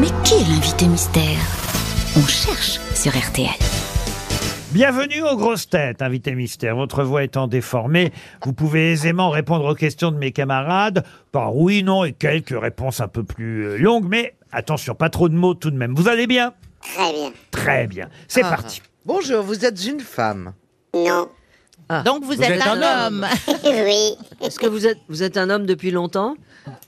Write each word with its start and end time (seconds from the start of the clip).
Mais 0.00 0.08
qui 0.24 0.34
est 0.34 0.48
l'invité 0.48 0.86
mystère? 0.86 1.38
On 2.16 2.26
cherche 2.26 2.78
sur 2.94 3.12
RTL. 3.16 3.48
Bienvenue 4.72 5.22
aux 5.22 5.36
grosses 5.36 5.68
têtes, 5.68 6.02
invité 6.02 6.34
mystère. 6.34 6.76
Votre 6.76 7.02
voix 7.02 7.22
étant 7.22 7.46
déformée, 7.48 8.12
vous 8.44 8.52
pouvez 8.52 8.92
aisément 8.92 9.30
répondre 9.30 9.64
aux 9.64 9.74
questions 9.74 10.10
de 10.12 10.18
mes 10.18 10.32
camarades 10.32 11.04
par 11.32 11.56
oui, 11.56 11.82
non 11.82 12.04
et 12.04 12.12
quelques 12.12 12.58
réponses 12.58 13.00
un 13.00 13.08
peu 13.08 13.22
plus 13.24 13.64
euh, 13.66 13.76
longues, 13.78 14.06
mais 14.08 14.34
attention, 14.52 14.94
pas 14.94 15.08
trop 15.08 15.28
de 15.28 15.34
mots 15.34 15.54
tout 15.54 15.70
de 15.70 15.76
même. 15.76 15.94
Vous 15.94 16.08
allez 16.08 16.26
bien? 16.26 16.52
Très 16.82 17.12
bien. 17.12 17.32
Très 17.50 17.86
bien. 17.86 18.08
C'est 18.28 18.42
Ah. 18.44 18.50
parti. 18.50 18.82
Bonjour, 19.06 19.42
vous 19.42 19.64
êtes 19.64 19.86
une 19.86 20.00
femme. 20.00 20.52
Non. 20.94 21.28
Donc 22.04 22.24
vous, 22.24 22.42
êtes, 22.42 22.60
un, 22.66 23.06
homme. 23.06 23.26
oui, 23.64 24.16
Est-ce 24.42 24.58
que 24.58 24.66
vous 24.66 24.86
êtes, 24.86 24.98
vous 25.08 25.22
êtes 25.22 25.36
un 25.36 25.48
homme 25.50 25.66
depuis 25.66 25.90
longtemps? 25.92 26.34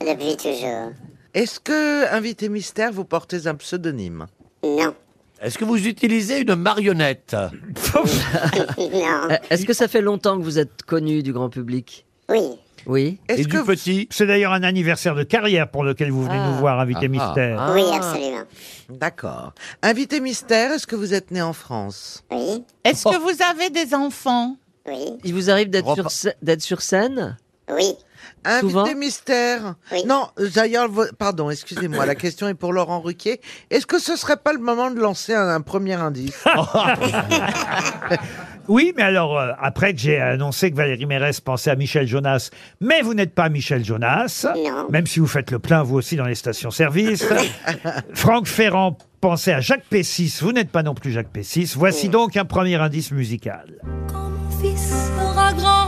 Depuis 0.00 0.36
toujours. 0.36 0.92
Est-ce 1.38 1.60
que, 1.60 2.12
invité 2.12 2.48
mystère, 2.48 2.92
vous 2.92 3.04
portez 3.04 3.46
un 3.46 3.54
pseudonyme? 3.54 4.26
Non. 4.64 4.92
Est-ce 5.40 5.56
que 5.56 5.64
vous 5.64 5.86
utilisez 5.86 6.40
une 6.40 6.56
marionnette? 6.56 7.36
Non. 7.94 9.28
Euh, 9.30 9.36
Est-ce 9.50 9.64
que 9.64 9.72
ça 9.72 9.86
fait 9.86 10.00
longtemps 10.00 10.36
que 10.36 10.42
vous 10.42 10.58
êtes 10.58 10.82
connu 10.82 11.22
du 11.22 11.32
grand 11.32 11.48
public? 11.48 12.06
Oui. 12.28 12.40
Oui. 12.86 13.18
Est-ce 13.28 13.42
Et 13.42 13.44
que 13.44 13.50
du 13.50 13.56
vous- 13.58 13.64
petit? 13.66 14.08
C'est 14.10 14.26
d'ailleurs 14.26 14.52
un 14.52 14.62
anniversaire 14.64 15.14
de 15.14 15.22
carrière 15.22 15.70
pour 15.70 15.84
lequel 15.84 16.10
vous 16.10 16.24
venez 16.24 16.38
Ah. 16.40 16.48
nous 16.50 16.54
voir, 16.58 16.80
invité 16.80 17.04
Ah, 17.04 17.08
mystère. 17.08 17.72
Oui, 17.74 17.82
Ah. 17.92 17.96
absolument. 17.96 18.42
D'accord. 18.88 19.52
Invité 19.82 20.18
mystère, 20.20 20.72
est-ce 20.72 20.86
que 20.88 20.96
vous 20.96 21.14
êtes 21.14 21.30
né 21.30 21.40
en 21.42 21.52
France? 21.52 22.24
Oui. 22.32 22.64
Est-ce 22.84 23.04
que 23.04 23.18
vous 23.20 23.42
avez 23.48 23.70
des 23.70 23.94
enfants? 23.94 24.56
Oui. 24.88 25.04
Il 25.22 25.34
vous 25.34 25.50
arrive 25.50 25.70
d'être 25.70 25.86
Repas- 25.86 26.08
sur, 26.08 26.30
sc- 26.30 26.34
d'être 26.42 26.62
sur 26.62 26.82
scène? 26.82 27.36
Oui. 27.70 27.94
Souvent 28.60 28.80
Invité 28.82 28.94
mystère 28.94 29.74
Oui. 29.92 30.04
Non, 30.06 30.28
d'ailleurs, 30.54 30.88
pardon, 31.18 31.50
excusez-moi, 31.50 32.06
la 32.06 32.14
question 32.14 32.48
est 32.48 32.54
pour 32.54 32.72
Laurent 32.72 33.00
Ruquier. 33.00 33.40
Est-ce 33.70 33.84
que 33.86 33.98
ce 33.98 34.16
serait 34.16 34.36
pas 34.36 34.52
le 34.52 34.60
moment 34.60 34.90
de 34.90 34.98
lancer 35.00 35.34
un, 35.34 35.48
un 35.48 35.60
premier 35.60 35.94
indice? 35.94 36.44
Oui, 38.68 38.92
mais 38.96 39.02
alors, 39.02 39.38
euh, 39.38 39.52
après 39.60 39.94
que 39.94 39.98
j'ai 40.00 40.20
annoncé 40.20 40.70
que 40.70 40.76
Valérie 40.76 41.06
Mérès 41.06 41.40
pensait 41.40 41.70
à 41.70 41.74
Michel 41.74 42.06
Jonas, 42.06 42.50
mais 42.80 43.00
vous 43.00 43.14
n'êtes 43.14 43.34
pas 43.34 43.48
Michel 43.48 43.82
Jonas, 43.82 44.46
Non. 44.54 44.88
même 44.90 45.06
si 45.06 45.20
vous 45.20 45.26
faiêtes 45.26 45.50
le 45.50 45.58
plein, 45.58 45.82
vous 45.82 45.96
aussi, 45.96 46.16
dans 46.16 46.26
les 46.26 46.34
stations-service. 46.34 47.24
Franck 48.14 48.46
Ferrand 48.46 48.98
pensait 49.22 49.54
à 49.54 49.60
Jacques 49.60 49.86
Pessis, 49.88 50.38
vous 50.42 50.52
n'êtes 50.52 50.70
pas 50.70 50.82
non 50.82 50.94
plus 50.94 51.12
Jacques 51.12 51.32
Pessis. 51.32 51.72
Voici 51.76 52.10
donc 52.10 52.36
un 52.36 52.44
premier 52.44 52.76
indice 52.76 53.10
musical. 53.10 53.74
Quand 54.12 54.28
mon 54.28 54.50
fils 54.60 54.90
sera 54.90 55.52
grand, 55.54 55.86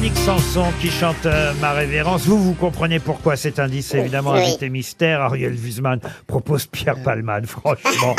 Véronique 0.00 0.24
Sanson 0.24 0.64
qui 0.80 0.88
chante 0.88 1.26
euh, 1.26 1.52
Ma 1.60 1.72
révérence. 1.72 2.24
Vous, 2.24 2.42
vous 2.42 2.54
comprenez 2.54 3.00
pourquoi 3.00 3.36
cet 3.36 3.58
indice, 3.58 3.92
évidemment, 3.92 4.32
Oui. 4.32 4.40
invité 4.44 4.70
mystère. 4.70 5.20
Ariel 5.20 5.52
Wiesman 5.52 6.00
propose 6.26 6.64
Pierre 6.64 7.02
Palman, 7.02 7.44
franchement. 7.44 8.16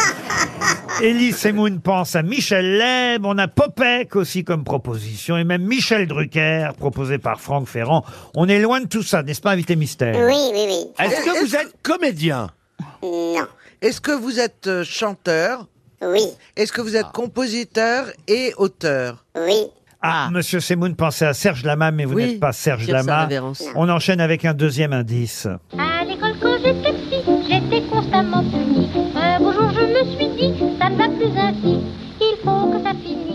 Elie 1.01 1.31
Semoun 1.31 1.79
pense 1.81 2.15
à 2.15 2.21
Michel 2.21 2.77
Leb. 2.77 3.25
On 3.25 3.35
a 3.39 3.47
Popek 3.47 4.15
aussi 4.15 4.43
comme 4.43 4.63
proposition. 4.63 5.37
Et 5.37 5.43
même 5.43 5.63
Michel 5.63 6.07
Drucker, 6.07 6.69
proposé 6.77 7.17
par 7.17 7.41
Franck 7.41 7.67
Ferrand. 7.67 8.05
On 8.35 8.47
est 8.47 8.59
loin 8.59 8.81
de 8.81 8.87
tout 8.87 9.01
ça, 9.01 9.23
n'est-ce 9.23 9.41
pas, 9.41 9.49
invité 9.49 9.75
mystère? 9.75 10.15
Oui, 10.23 10.37
oui, 10.53 10.65
oui. 10.67 11.03
Est-ce 11.03 11.25
que 11.25 11.43
vous 11.43 11.55
êtes 11.55 11.73
comédien? 11.81 12.51
Non. 13.01 13.47
Est-ce 13.81 13.99
que 13.99 14.11
vous 14.11 14.39
êtes 14.39 14.67
euh, 14.67 14.83
chanteur? 14.83 15.65
Oui. 16.03 16.25
Est-ce 16.55 16.71
que 16.71 16.81
vous 16.81 16.95
êtes 16.95 17.11
compositeur 17.11 18.05
et 18.27 18.53
auteur? 18.57 19.25
Oui. 19.35 19.65
Ah, 20.03 20.29
Monsieur 20.31 20.59
Semoun 20.59 20.95
pensait 20.95 21.27
à 21.27 21.33
Serge 21.33 21.63
Lama, 21.63 21.91
mais 21.91 22.05
vous 22.05 22.15
Oui, 22.15 22.25
n'êtes 22.25 22.39
pas 22.39 22.53
Serge 22.53 22.85
Pierre 22.85 23.03
Lama. 23.03 23.29
On 23.75 23.87
enchaîne 23.87 24.19
avec 24.19 24.45
un 24.45 24.53
deuxième 24.55 24.93
indice. 24.93 25.47
À 25.77 26.03
l'école 26.03 26.33
quand 26.41 26.57
j'étais 26.63 26.91
petit, 26.91 27.23
j'étais 27.47 27.81
constamment 27.87 28.43
punie. 28.43 28.89
Un 29.15 29.37
beau 29.37 29.51
jour 29.51 29.69
je 29.69 29.81
me 29.81 30.15
suis 30.15 30.27
dit, 30.29 30.53
ça 30.79 30.89
ne 30.89 30.95
va 30.97 31.07
plus 31.07 31.37
ainsi. 31.37 31.79
Il 32.19 32.35
faut 32.43 32.71
que 32.71 32.83
ça 32.83 32.93
finisse. 32.93 33.31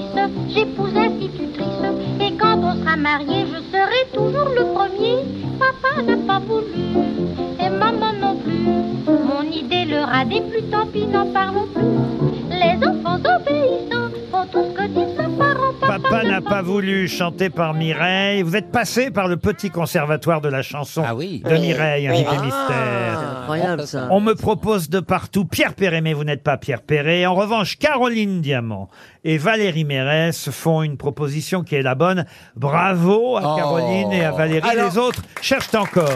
J'épouse 0.52 0.96
institutrice. 0.96 1.66
Et 2.20 2.36
quand 2.36 2.58
on 2.58 2.74
sera 2.82 2.96
mariés, 2.96 3.46
je 3.46 3.60
serai 3.70 4.10
toujours 4.12 4.48
le 4.48 4.64
premier. 4.74 5.18
Papa 5.60 6.02
n'a 6.02 6.16
pas 6.26 6.40
voulu, 6.40 6.98
et 7.60 7.70
maman 7.70 8.12
non 8.20 8.36
plus. 8.36 9.12
Mon 9.24 9.42
idée 9.50 9.84
leur 9.84 10.12
a 10.12 10.24
déplu, 10.24 10.62
tant 10.70 10.86
pis, 10.86 11.06
n'en 11.06 11.26
parlons 11.32 11.66
plus. 11.72 11.84
Les 12.50 12.76
enfants 12.86 13.18
obéissants 13.18 14.10
font 14.32 14.46
tout 14.52 14.64
ce 14.64 14.72
que 14.74 14.86
parents. 14.88 15.15
Papa 16.16 16.28
n'a 16.28 16.40
pas 16.40 16.62
voulu 16.62 17.08
chanter 17.08 17.50
par 17.50 17.74
Mireille. 17.74 18.42
Vous 18.42 18.56
êtes 18.56 18.70
passé 18.72 19.10
par 19.10 19.28
le 19.28 19.36
petit 19.36 19.68
conservatoire 19.70 20.40
de 20.40 20.48
la 20.48 20.62
chanson 20.62 21.02
Ah 21.06 21.14
oui. 21.14 21.42
de 21.44 21.56
Mireille, 21.56 22.08
invité 22.08 22.30
oui. 22.30 22.44
mystère. 22.46 23.18
C'est 23.20 23.38
incroyable 23.40 23.86
ça. 23.86 24.08
On 24.10 24.20
me 24.20 24.34
propose 24.34 24.88
de 24.88 25.00
partout 25.00 25.44
Pierre 25.44 25.74
Perret, 25.74 26.00
mais 26.00 26.14
vous 26.14 26.24
n'êtes 26.24 26.42
pas 26.42 26.56
Pierre 26.56 26.80
Perret. 26.82 27.26
En 27.26 27.34
revanche, 27.34 27.78
Caroline 27.78 28.40
Diamant 28.40 28.88
et 29.24 29.36
Valérie 29.36 29.84
Mérès 29.84 30.50
font 30.50 30.82
une 30.82 30.96
proposition 30.96 31.62
qui 31.62 31.74
est 31.74 31.82
la 31.82 31.94
bonne. 31.94 32.24
Bravo 32.56 33.36
à 33.36 33.42
Oh. 33.52 33.56
Caroline 33.56 34.12
et 34.12 34.24
à 34.24 34.30
Valérie. 34.32 34.68
Alors- 34.68 34.90
Les 34.90 34.98
autres 34.98 35.22
cherchent 35.42 35.74
encore. 35.74 36.08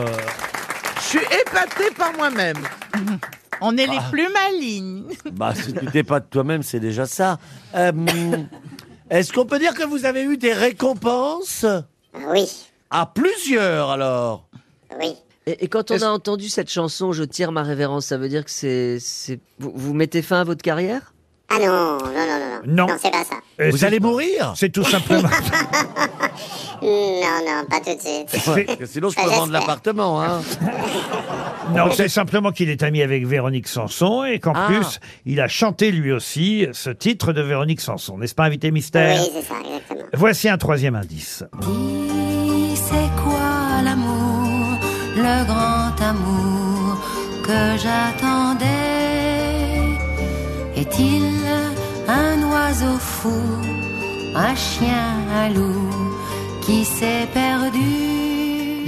Je 0.96 1.02
suis 1.18 1.18
épaté 1.42 1.90
par 1.96 2.12
moi-même. 2.16 2.56
On 3.60 3.76
est 3.76 3.86
les 3.86 3.98
plus 4.10 4.28
malignes. 4.32 5.04
Bah, 5.32 5.52
si 5.54 5.74
tu 5.74 5.84
t'es 5.86 6.02
pas 6.04 6.20
de 6.20 6.24
toi-même, 6.24 6.62
c'est 6.62 6.80
déjà 6.80 7.04
ça. 7.04 7.38
Euh, 7.74 7.92
Est-ce 9.10 9.32
qu'on 9.32 9.44
peut 9.44 9.58
dire 9.58 9.74
que 9.74 9.84
vous 9.84 10.04
avez 10.04 10.22
eu 10.22 10.36
des 10.36 10.52
récompenses 10.52 11.66
Oui. 12.28 12.48
À 12.90 13.06
plusieurs, 13.06 13.90
alors 13.90 14.46
Oui. 14.98 15.16
Et, 15.46 15.64
et 15.64 15.68
quand 15.68 15.90
on 15.90 16.00
a 16.02 16.08
entendu 16.08 16.48
cette 16.48 16.70
chanson, 16.70 17.12
Je 17.12 17.24
tire 17.24 17.50
ma 17.50 17.62
révérence, 17.62 18.06
ça 18.06 18.18
veut 18.18 18.28
dire 18.28 18.44
que 18.44 18.50
c'est, 18.50 18.98
c'est, 19.00 19.40
vous, 19.58 19.72
vous 19.74 19.94
mettez 19.94 20.22
fin 20.22 20.40
à 20.40 20.44
votre 20.44 20.62
carrière? 20.62 21.12
Ah 21.52 21.58
non, 21.58 21.66
non, 21.66 21.98
non, 21.98 22.38
non, 22.38 22.62
non. 22.64 22.86
Non. 22.86 22.96
C'est 23.02 23.10
pas 23.10 23.24
ça. 23.24 23.34
Et 23.58 23.70
Vous 23.70 23.78
c'est- 23.78 23.86
allez 23.86 23.98
mourir? 24.00 24.52
C'est 24.56 24.70
tout 24.70 24.84
simplement. 24.84 25.28
Non, 26.82 26.88
non, 27.46 27.64
pas 27.68 27.78
tout 27.80 27.94
de 27.94 28.00
suite. 28.00 28.28
c'est- 28.30 28.86
Sinon, 28.86 29.10
je 29.10 29.14
peux 29.16 29.20
J'espère. 29.22 29.38
vendre 29.40 29.52
l'appartement. 29.52 30.22
Hein. 30.22 30.40
Non, 31.76 31.90
c'est 31.92 32.08
simplement 32.08 32.50
qu'il 32.52 32.68
est 32.70 32.82
ami 32.82 33.02
avec 33.02 33.26
Véronique 33.26 33.68
Sanson 33.68 34.24
et 34.24 34.38
qu'en 34.40 34.54
Ah. 34.56 34.66
plus, 34.66 34.98
il 35.26 35.40
a 35.40 35.46
chanté 35.46 35.92
lui 35.92 36.10
aussi 36.10 36.66
ce 36.72 36.88
titre 36.90 37.32
de 37.34 37.42
Véronique 37.42 37.80
Sanson. 37.82 38.16
N'est-ce 38.18 38.34
pas, 38.34 38.44
invité 38.44 38.70
mystère? 38.70 39.20
Oui, 39.20 39.30
c'est 39.34 39.42
ça, 39.46 39.54
exactement. 39.60 40.08
Voici 40.14 40.48
un 40.48 40.56
troisième 40.58 40.94
indice. 40.96 41.44
Dis, 41.60 42.76
c'est 42.76 43.22
quoi 43.22 43.82
l'amour, 43.84 44.78
le 45.16 45.44
grand 45.44 46.02
amour 46.08 46.96
que 47.44 47.76
j'attendais? 47.78 48.89
Est-il 50.80 51.22
un 52.08 52.42
oiseau 52.50 52.98
fou, 52.98 53.42
un 54.34 54.54
chien, 54.54 55.10
un 55.30 55.50
loup 55.50 55.90
qui 56.62 56.86
s'est 56.86 57.28
perdu 57.34 58.09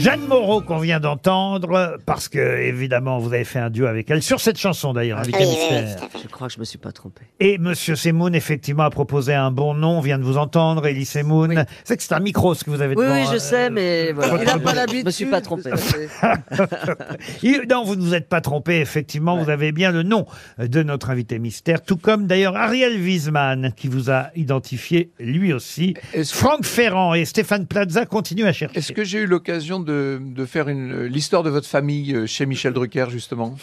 Jeanne 0.02 0.26
Moreau 0.26 0.60
qu'on 0.62 0.78
vient 0.78 0.98
d'entendre, 0.98 1.96
parce 2.06 2.28
que 2.28 2.38
évidemment 2.38 3.18
vous 3.18 3.32
avez 3.32 3.44
fait 3.44 3.58
un 3.60 3.70
duo 3.70 3.86
avec 3.86 4.10
elle 4.10 4.22
sur 4.22 4.40
cette 4.40 4.58
chanson 4.58 4.92
d'ailleurs, 4.92 5.18
invité 5.20 5.38
Oui, 5.40 5.46
oui, 5.48 5.56
oui, 5.70 5.80
mystère. 5.82 6.08
Je 6.22 6.28
crois 6.28 6.48
que 6.48 6.54
je 6.54 6.58
me 6.58 6.64
suis 6.64 6.78
pas 6.78 6.90
trompé. 6.92 7.22
Et 7.38 7.58
Monsieur 7.58 7.94
Semoun 7.94 8.34
effectivement 8.34 8.82
a 8.82 8.90
proposé 8.90 9.32
un 9.34 9.50
bon 9.52 9.74
nom, 9.74 9.98
on 9.98 10.00
vient 10.00 10.18
de 10.18 10.24
vous 10.24 10.38
entendre, 10.38 10.86
Elie 10.86 11.04
Semoun. 11.04 11.64
C'est 11.84 11.96
que 11.96 12.02
c'est 12.02 12.14
un 12.14 12.20
micro 12.20 12.54
ce 12.54 12.64
que 12.64 12.70
vous 12.70 12.82
avez 12.82 12.96
Oui, 12.96 13.04
devant. 13.04 13.14
oui, 13.14 13.26
je 13.30 13.36
euh, 13.36 13.38
sais, 13.38 13.70
mais 13.70 14.12
voilà. 14.12 14.38
Il 14.42 14.46
n'a 14.46 14.58
pas 14.58 14.70
Je 14.72 14.76
l'habitude. 14.76 15.06
me 15.06 15.10
suis 15.10 15.26
pas 15.26 15.40
trompé. 15.40 15.70
Il- 17.42 17.62
Non, 17.70 17.84
vous 17.84 17.96
ne 17.96 18.02
vous 18.02 18.14
êtes 18.14 18.28
pas 18.28 18.40
trompé, 18.40 18.80
effectivement, 18.80 19.36
vous 19.42 19.50
avez 19.50 19.72
bien 19.72 19.92
le 19.92 20.02
nom 20.02 20.26
de 20.58 20.82
notre 20.82 21.10
invité 21.10 21.38
mystère, 21.38 21.82
tout 21.82 21.96
comme 21.96 22.26
d'ailleurs 22.26 22.56
Ariel 22.56 23.00
Wiesman, 23.00 23.72
qui 23.76 23.88
vous 23.88 24.10
a 24.10 24.26
identifié 24.36 25.10
lui 25.20 25.52
aussi. 25.52 25.94
Franck 26.24 26.64
Ferrand 26.64 27.14
et 27.14 27.24
Stéphane 27.24 27.66
Plaza 27.66 28.04
continuent 28.06 28.46
à 28.46 28.52
chercher. 28.52 28.76
Est-ce 28.78 28.92
que 28.92 29.04
j'ai 29.04 29.20
eu 29.20 29.26
l'occasion 29.26 29.80
de, 29.80 29.91
de 30.20 30.44
faire 30.46 30.66
l'histoire 30.66 31.42
de 31.42 31.50
votre 31.50 31.66
famille 31.68 32.14
euh, 32.14 32.26
chez 32.26 32.46
Michel 32.46 32.72
Drucker, 32.72 33.06
justement 33.10 33.54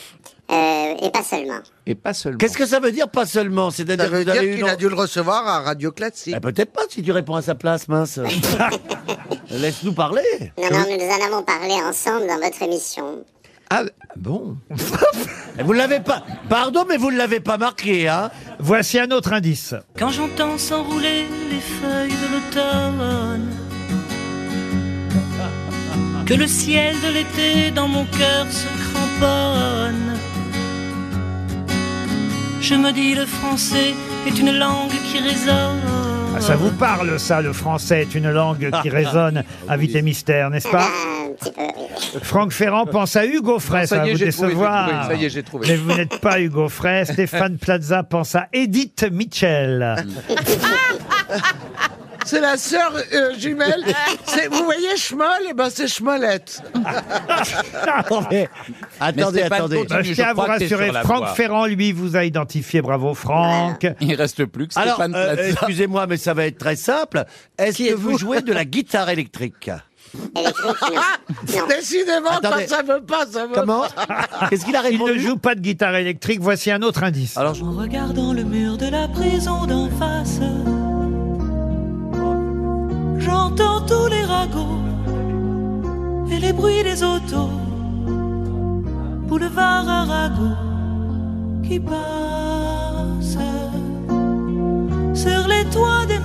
Euh, 0.52 0.96
et 1.02 1.10
pas 1.12 1.24
seulement. 1.24 1.60
Et 1.86 1.96
pas 1.96 2.14
seulement. 2.14 2.38
Qu'est-ce 2.38 2.58
que 2.58 2.66
ça 2.66 2.80
veut 2.80 2.92
dire, 2.92 3.10
pas 3.10 3.26
seulement? 3.26 3.70
C'est-à-dire 3.72 4.06
Ça 4.06 4.12
veut 4.12 4.26
dire 4.26 4.42
qu'il 4.42 4.66
a 4.68 4.76
dû 4.76 4.90
le 4.90 4.96
recevoir 4.96 5.48
à 5.48 5.60
Radio 5.62 5.92
Classique. 5.92 6.34
Eh, 6.36 6.40
Peut-être 6.40 6.72
pas 6.72 6.82
si 6.90 7.02
tu 7.04 7.12
réponds 7.12 7.36
à 7.36 7.42
sa 7.42 7.56
place, 7.56 7.88
mince. 7.88 8.20
Laisse-nous 9.52 9.94
parler. 9.94 10.22
Non, 10.58 10.70
non, 10.72 10.86
nous 10.90 11.06
en 11.06 11.26
avons 11.34 11.44
parlé 11.44 11.74
ensemble 11.88 12.28
dans 12.28 12.40
votre 12.40 12.62
émission. 12.62 13.24
Ah 13.72 13.84
bon 14.16 14.58
Vous 15.64 15.74
l'avez 15.74 16.00
pas. 16.00 16.24
Pardon, 16.50 16.86
mais 16.90 16.98
vous 16.98 17.12
ne 17.12 17.18
l'avez 17.18 17.40
pas 17.40 17.58
marqué, 17.58 18.08
hein 18.08 18.32
Voici 18.58 18.98
un 19.00 19.12
autre 19.12 19.32
indice. 19.34 19.76
Quand 19.98 20.10
j'entends 20.10 20.58
s'enrouler 20.58 21.26
les 21.52 21.60
feuilles 21.60 22.10
de 22.10 22.34
l'automne, 22.34 23.46
que 26.30 26.36
le 26.36 26.46
ciel 26.46 26.96
de 27.02 27.12
l'été 27.12 27.72
dans 27.72 27.88
mon 27.88 28.06
cœur 28.06 28.46
se 28.52 28.68
cramponne, 28.92 30.16
je 32.62 32.76
me 32.76 32.92
dis 32.92 33.16
le 33.16 33.26
français 33.26 33.96
est 34.28 34.38
une 34.38 34.56
langue 34.56 34.92
qui 35.12 35.18
résonne. 35.18 35.82
Ah, 36.36 36.40
ça 36.40 36.56
vous 36.56 36.70
parle, 36.70 37.20
ça, 37.20 37.42
le 37.42 37.52
français 37.52 38.02
est 38.04 38.14
une 38.14 38.30
langue 38.30 38.70
qui 38.84 38.90
résonne. 38.92 39.44
Invité 39.68 40.04
mystère, 40.04 40.52
n'est-ce 40.52 40.70
pas 40.70 40.88
oui. 40.88 41.66
Franck 42.22 42.52
Ferrand 42.52 42.86
pense 42.86 43.16
à 43.16 43.26
Hugo 43.26 43.58
Frey, 43.58 43.88
Ça 43.88 43.96
ça 43.96 44.02
va 44.04 44.08
y 44.08 44.12
est, 44.12 44.14
vous 44.14 44.20
trouvé, 44.20 44.26
décevoir. 44.48 44.90
trouvé, 44.90 45.16
ça 45.16 45.22
y 45.22 45.26
est, 45.26 45.30
j'ai 45.30 45.44
trouvé. 45.44 45.68
Mais 45.68 45.78
vous 45.78 45.94
n'êtes 45.94 46.20
pas 46.20 46.40
Hugo 46.40 46.70
Frey. 46.70 47.06
Stéphane 47.12 47.58
Plaza 47.58 48.04
pense 48.04 48.36
à 48.36 48.50
Edith 48.54 49.08
Mitchell. 49.12 49.96
C'est 52.26 52.40
la 52.42 52.58
sœur 52.58 52.94
euh, 53.14 53.34
jumelle. 53.38 53.84
C'est- 54.26 54.48
Vous 54.48 54.64
voyez 54.64 54.96
Schmoll 54.98 55.28
Eh 55.50 55.54
ben 55.54 55.70
c'est 55.70 55.88
Schmollette. 55.88 56.62
Attendez, 59.00 59.40
Stéphane, 59.40 59.54
attendez. 59.54 59.76
continue. 59.78 59.88
Bah, 59.98 60.02
je 60.04 60.14
tiens 60.14 60.28
à 60.28 60.34
vous 60.34 60.42
crois 60.42 60.54
que 60.56 60.60
t'es 60.60 60.66
rassurer, 60.66 60.86
sur 60.86 60.94
la 60.94 61.02
Franck 61.04 61.18
voie. 61.20 61.28
Ferrand, 61.34 61.66
lui, 61.66 61.92
vous 61.92 62.16
a 62.16 62.24
identifié. 62.26 62.82
Bravo, 62.82 63.14
Franck. 63.14 63.88
Il 64.02 64.14
reste 64.16 64.46
plus 64.46 64.68
que 64.68 64.78
Alors, 64.80 64.96
Stéphane 64.96 65.16
euh, 65.16 65.34
Plaza. 65.36 65.50
excusez-moi, 65.52 66.08
mais 66.08 66.18
ça 66.18 66.34
va 66.34 66.46
être 66.46 66.58
très 66.58 66.76
simple. 66.76 67.26
Est-ce 67.58 67.78
que 67.78 67.94
vous 67.96 68.18
jouez 68.18 68.42
de 68.42 68.54
la 68.54 68.66
guitare 68.66 69.10
électrique? 69.10 69.72
Décidément, 71.70 72.30
Attendez. 72.32 72.66
quand 72.68 72.76
ça 72.76 72.82
veut 72.84 73.02
pas, 73.02 73.26
ça 73.32 73.46
veut 73.46 73.54
Comment 73.54 73.84
Qu'est-ce 74.50 74.66
qu'il 74.66 74.76
a 74.76 74.82
Il 74.90 74.94
répondu 74.94 75.14
ne 75.14 75.20
joue 75.20 75.38
pas 75.38 75.54
de 75.56 75.62
guitare 75.62 75.96
électrique. 75.96 76.40
Voici 76.42 76.72
un 76.72 76.82
autre 76.82 77.04
indice. 77.04 77.38
Alors, 77.38 77.54
je- 77.54 77.64
En 77.64 77.72
regardant 77.74 78.34
le 78.34 78.44
mur 78.44 78.78
de 78.78 78.88
la 78.88 79.08
prison 79.08 79.66
d'en 79.68 79.88
face, 80.00 80.40
j'entends 83.30 83.82
tous 83.82 84.08
les 84.08 84.24
ragots 84.24 84.82
et 86.32 86.40
les 86.40 86.54
bruits 86.54 86.84
des 86.84 87.04
autos, 87.04 87.52
boulevard 89.28 89.88
Arago 89.88 90.52
qui 91.64 91.80
passent 91.80 93.38
sur 95.24 95.42
les 95.54 95.66
toits 95.74 96.06
des 96.08 96.19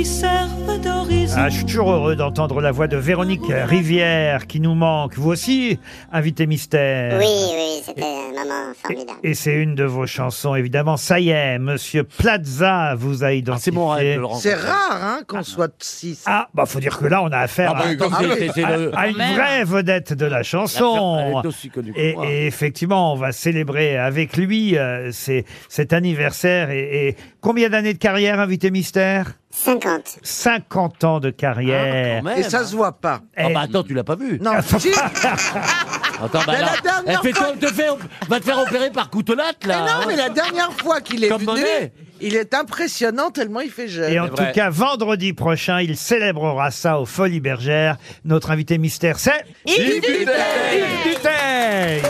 qui 0.00 0.06
servent 0.06 0.80
d'horizon. 0.80 1.34
Ah, 1.36 1.50
je 1.50 1.56
suis 1.56 1.66
toujours 1.66 1.90
heureux 1.90 2.16
d'entendre 2.16 2.62
la 2.62 2.70
voix 2.72 2.86
de 2.86 2.96
Véronique 2.96 3.42
Rivière 3.50 4.46
qui 4.46 4.58
nous 4.58 4.74
manque. 4.74 5.14
Vous 5.18 5.28
aussi, 5.30 5.78
invité 6.10 6.46
mystère. 6.46 7.18
Oui, 7.18 7.26
oui, 7.26 7.82
c'était 7.84 8.02
un 8.02 8.32
moment 8.32 8.72
formidable. 8.82 9.18
Et 9.22 9.34
c'est 9.34 9.52
une 9.52 9.74
de 9.74 9.84
vos 9.84 10.06
chansons, 10.06 10.54
évidemment. 10.54 10.96
Ça 10.96 11.20
y 11.20 11.28
est, 11.28 11.58
Monsieur 11.58 12.04
Plaza 12.04 12.94
vous 12.96 13.24
a 13.24 13.34
identifié. 13.34 13.52
Ah, 13.54 13.58
c'est 13.62 13.70
mon 13.72 13.88
rêve 13.90 14.16
de 14.16 14.20
le 14.22 14.26
C'est 14.40 14.54
rencontrer. 14.54 14.70
rare 14.72 15.04
hein, 15.04 15.20
qu'on 15.28 15.42
soit 15.42 15.70
six. 15.80 16.22
Ah, 16.24 16.48
bah 16.54 16.64
faut 16.64 16.80
dire 16.80 16.98
que 16.98 17.04
là, 17.04 17.22
on 17.22 17.28
a 17.28 17.38
affaire 17.38 17.74
Ah, 17.76 17.82
bah, 17.82 17.90
à, 17.90 17.94
comme 17.96 18.14
Ah, 18.14 18.20
c'est- 18.22 18.26
oui. 18.26 18.34
c'est- 18.38 18.52
c'est 18.54 18.64
à- 18.64 18.76
le- 18.78 18.96
à 18.98 19.08
une 19.08 19.16
vraie 19.16 19.64
vedette 19.64 20.14
de 20.14 20.24
la 20.24 20.42
chanson. 20.42 21.18
Elle 21.20 21.44
est 21.44 21.46
aussi 21.46 21.68
connue 21.68 21.92
que 21.92 22.00
Et, 22.00 22.14
moi. 22.14 22.24
et 22.26 22.46
effectivement, 22.46 23.12
on 23.12 23.16
va 23.16 23.32
célébrer 23.32 23.98
avec 23.98 24.38
lui 24.38 24.78
euh, 24.78 25.10
c'est- 25.12 25.44
cet 25.68 25.92
anniversaire. 25.92 26.70
Et, 26.70 27.08
et 27.08 27.16
combien 27.42 27.68
d'années 27.68 27.92
de 27.92 27.98
carrière, 27.98 28.40
invité 28.40 28.70
mystère? 28.70 29.34
50. 29.52 30.18
50 30.22 31.04
ans 31.04 31.20
de 31.20 31.30
carrière. 31.30 32.22
Ah. 32.26 32.38
Et 32.38 32.42
ça 32.44 32.64
se 32.64 32.74
voit 32.76 32.92
pas. 32.92 33.20
Ah 33.36 33.46
Eh, 33.48 33.52
bah 33.54 33.60
attends, 33.62 33.82
tu 33.82 33.94
l'as 33.94 34.04
pas 34.04 34.14
vu 34.14 34.38
Non, 34.40 34.52
si. 34.78 34.90
Attends, 36.22 36.40
bah 36.46 36.52
Mais 36.52 36.60
là, 36.60 36.72
la 36.76 36.80
dernière 36.82 37.20
elle 37.24 37.32
fait 37.32 37.32
fois- 37.36 37.46
quoi 37.46 37.56
te 37.56 37.66
fait, 37.74 37.86
Va 38.28 38.38
te 38.40 38.44
faire 38.44 38.58
opérer 38.58 38.90
par 38.90 39.08
coutelotte, 39.08 39.56
Mais 39.62 39.68
là 39.68 39.80
non, 39.80 39.86
hein 39.86 40.04
mais 40.06 40.16
la 40.16 40.28
dernière 40.28 40.70
fois 40.74 41.00
qu'il 41.00 41.24
est 41.24 41.28
Comme 41.28 41.40
venu, 41.40 41.46
Monet. 41.62 41.92
il 42.20 42.36
est 42.36 42.52
impressionnant 42.52 43.30
tellement 43.30 43.60
il 43.60 43.70
fait 43.70 43.88
jeune. 43.88 44.12
Et 44.12 44.20
en 44.20 44.28
tout 44.28 44.36
vrai. 44.36 44.52
cas, 44.52 44.68
vendredi 44.68 45.32
prochain, 45.32 45.80
il 45.80 45.96
célébrera 45.96 46.70
ça 46.70 47.00
aux 47.00 47.06
Folies 47.06 47.40
Bergères. 47.40 47.96
Notre 48.26 48.50
invité 48.50 48.76
mystère, 48.76 49.18
c'est 49.18 49.44
Yves 49.66 49.94
Duteil 50.02 50.26
Yves 50.74 51.12
Duteil. 51.14 52.02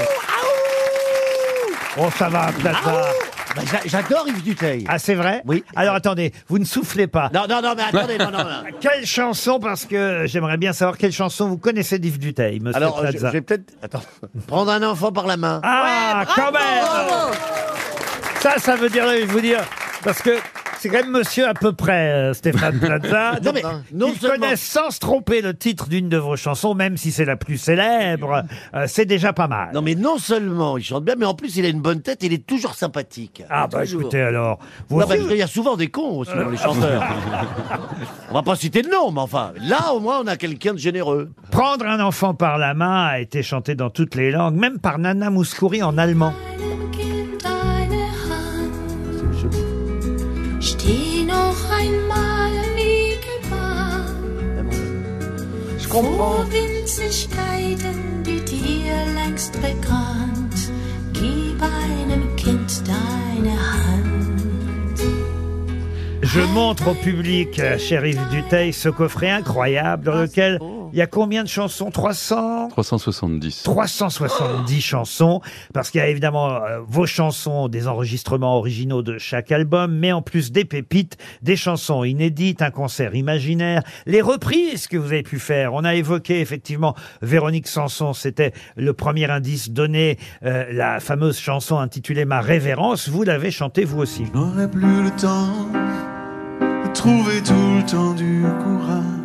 Oh, 1.97 2.09
ça 2.19 2.29
va, 2.29 2.51
Plaza. 2.59 3.05
Bah, 3.57 3.63
j'a- 3.71 3.81
J'adore 3.85 4.29
Yves 4.29 4.43
Duteil. 4.43 4.85
Ah, 4.89 4.99
c'est 4.99 5.15
vrai? 5.15 5.43
Oui. 5.45 5.65
Alors, 5.75 5.95
attendez, 5.97 6.33
vous 6.49 6.59
ne 6.59 6.65
soufflez 6.65 7.07
pas. 7.07 7.31
Non, 7.35 7.47
non, 7.49 7.61
non, 7.63 7.75
mais 7.77 7.83
attendez, 7.83 8.17
non, 8.19 8.31
non, 8.31 8.39
non. 8.45 8.63
Quelle 8.81 9.05
chanson 9.05 9.59
Parce 9.59 9.85
que 9.87 10.23
j'aimerais 10.27 10.57
bien 10.57 10.73
savoir 10.73 10.97
quelle 10.97 11.13
chanson 11.13 11.49
vous 11.49 11.59
connaissez 11.59 11.99
d'Yves 11.99 12.19
Duteil, 12.19 12.61
monsieur 12.61 12.77
Alors, 12.77 13.05
je, 13.07 13.11
Plaza. 13.11 13.29
je 13.29 13.33
vais 13.33 13.41
peut-être... 13.41 13.73
Attends. 13.83 14.03
Prendre 14.47 14.71
un 14.71 14.83
enfant 14.83 15.11
par 15.13 15.27
la 15.27 15.37
main. 15.37 15.61
Ah, 15.65 16.25
quand 16.37 16.53
même 16.53 17.33
Ça, 18.41 18.55
ça 18.59 18.77
veut 18.77 18.89
dire, 18.89 19.05
je 19.07 19.17
vais 19.17 19.25
vous 19.25 19.41
dire, 19.41 19.61
parce 20.05 20.23
que 20.23 20.31
c'est 20.81 20.89
quand 20.89 21.03
même 21.03 21.11
monsieur 21.11 21.47
à 21.47 21.53
peu 21.53 21.73
près, 21.73 22.11
euh, 22.11 22.33
Stéphane 22.35 22.79
Plaza. 22.81 23.33
Non, 23.45 23.53
mais 23.55 23.63
non 23.93 24.09
il 24.15 24.19
seulement... 24.19 24.37
connaît 24.47 24.57
sans 24.57 24.91
se 24.91 24.99
tromper 24.99 25.43
le 25.43 25.55
titre 25.55 25.89
d'une 25.89 26.09
de 26.09 26.17
vos 26.17 26.37
chansons, 26.37 26.75
même 26.75 26.97
si 26.97 27.13
c'est 27.13 27.25
la 27.27 27.37
plus 27.37 27.59
célèbre. 27.59 28.45
euh, 28.75 28.85
c'est 28.87 29.05
déjà 29.05 29.33
pas 29.35 29.47
mal. 29.47 29.71
Non, 29.75 29.83
mais 29.83 29.95
non 29.95 30.17
seulement 30.19 30.79
il 30.79 30.85
chante 30.85 31.05
bien, 31.05 31.15
mais 31.19 31.27
en 31.27 31.35
plus, 31.35 31.57
il 31.57 31.65
a 31.67 31.69
une 31.69 31.81
bonne 31.83 32.01
tête, 32.01 32.23
il 32.23 32.33
est 32.33 32.47
toujours 32.47 32.75
sympathique. 32.75 33.43
ah, 33.51 33.67
bah 33.67 33.83
Toujours. 33.83 34.01
écoutez 34.03 34.21
alors. 34.23 34.59
Vous 34.89 34.99
Non, 35.01 35.07
parce 35.07 35.21
aussi- 35.21 35.29
qu'il 35.29 35.37
y 35.37 35.43
a 35.43 35.47
souvent 35.47 35.77
des 35.77 35.89
cons 35.89 36.19
aussi 36.21 36.33
dans 36.35 36.49
les 36.49 36.57
chanteurs. 36.57 37.05
on 38.31 38.35
va 38.35 38.43
pas 38.43 38.57
citer 38.57 38.81
de 38.83 38.89
nom, 38.89 39.11
mais 39.11 39.21
enfin, 39.21 39.53
là 39.61 39.93
au 39.93 40.01
moins 40.01 40.21
on 40.25 40.27
a 40.27 40.37
quelqu'un 40.37 40.73
de 40.73 40.79
généreux. 40.79 41.31
Prendre 41.51 41.87
un 41.87 42.01
enfant 42.01 42.33
par 42.35 42.57
la 42.59 42.73
main 42.75 43.07
a 43.07 43.21
été 43.21 43.43
chanté 43.43 43.75
dans 43.75 43.91
toutes 43.91 44.15
les 44.15 44.31
langues, 44.31 44.57
même 44.57 44.79
par 44.79 44.99
Nana 44.99 45.29
Mouskouri 45.31 45.83
en 45.83 45.99
allemand. 45.99 46.33
Noch 51.27 51.71
einmal 51.71 52.21
vor 55.91 56.47
Winzigkeiten, 56.51 58.23
die 58.25 58.41
dir 58.45 58.95
längst 59.15 59.53
bekannt. 59.61 60.71
Gib 61.13 61.61
einem 61.63 62.37
Kind 62.37 62.83
deine 62.87 63.57
Hand. 63.59 65.01
Je 66.23 66.41
montre 66.55 66.91
au 66.91 66.95
public, 66.95 67.59
euh, 67.59 67.79
cher 67.79 68.05
Yves 68.05 68.29
Duteil, 68.31 68.73
ce 68.73 68.89
coffret 68.89 69.31
incroyable 69.31 70.05
dans 70.05 70.21
lequel 70.21 70.59
il 70.93 70.99
y 70.99 71.03
a 71.03 71.07
combien 71.07 71.43
de 71.43 71.49
chansons? 71.49 71.91
300 71.91 72.69
370. 72.71 73.63
370 73.63 74.81
chansons, 74.81 75.41
parce 75.73 75.91
qu'il 75.91 76.01
y 76.01 76.05
a 76.05 76.09
évidemment 76.09 76.51
euh, 76.51 76.81
vos 76.87 77.07
chansons, 77.07 77.69
des 77.69 77.89
enregistrements 77.89 78.57
originaux 78.57 79.03
de 79.03 79.19
chaque 79.19 79.53
album, 79.53 79.97
mais 79.97 80.13
en 80.13 80.23
plus 80.23 80.53
des 80.53 80.65
pépites, 80.65 81.17
des 81.43 81.57
chansons 81.57 82.05
inédites, 82.05 82.63
un 82.63 82.71
concert 82.71 83.15
imaginaire, 83.15 83.83
les 84.07 84.21
reprises 84.21 84.87
que 84.87 84.97
vous 84.97 85.07
avez 85.07 85.23
pu 85.23 85.39
faire. 85.39 85.75
On 85.75 85.85
a 85.85 85.95
évoqué 85.95 86.41
effectivement 86.41 86.95
Véronique 87.23 87.69
Sanson, 87.69 88.13
c'était 88.13 88.53
le 88.77 88.93
premier 88.93 89.31
indice 89.31 89.71
donné, 89.71 90.19
euh, 90.45 90.67
la 90.73 91.01
fameuse 91.01 91.39
chanson 91.39 91.79
intitulée 91.79 92.25
Ma 92.25 92.41
révérence. 92.41 93.09
Vous 93.09 93.23
l'avez 93.23 93.51
chantée 93.51 93.85
vous 93.85 94.01
aussi. 94.01 94.27
Je 94.27 94.39
n'aurai 94.39 94.69
plus 94.69 95.03
le 95.03 95.11
temps 95.11 95.67
de 96.85 96.93
trouver 96.93 97.43
tout 97.43 97.55
le 97.55 97.87
temps 97.87 98.15
du 98.15 98.43
courage. 98.63 99.20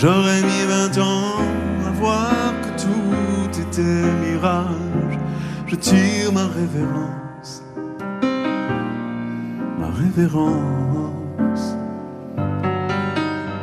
Quand 0.00 0.06
j'aurai 0.06 0.40
mis 0.42 0.64
20 0.66 0.98
ans 0.98 1.36
à 1.86 1.90
voir 1.90 2.32
que 2.62 2.82
tout 2.82 3.60
était 3.60 4.30
mirage, 4.30 5.18
je 5.66 5.74
tire 5.76 6.32
ma 6.32 6.46
révérence. 6.46 7.62
Ma 9.78 9.90
révérence. 9.90 11.76